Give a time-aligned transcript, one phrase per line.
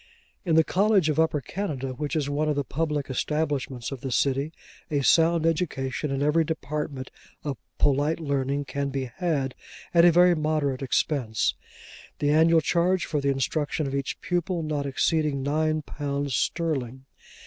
[0.45, 4.11] In the College of Upper Canada, which is one of the public establishments of the
[4.11, 4.51] city,
[4.89, 7.11] a sound education in every department
[7.43, 9.53] of polite learning can be had,
[9.93, 11.53] at a very moderate expense:
[12.17, 17.05] the annual charge for the instruction of each pupil, not exceeding nine pounds sterling.